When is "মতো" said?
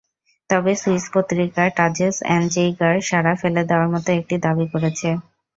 3.93-4.09